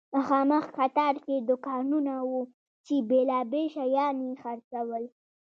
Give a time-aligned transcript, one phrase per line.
[0.17, 2.41] مخامخ قطار کې دوکانونه وو
[2.85, 5.03] چې بیلابیل شیان یې خرڅول.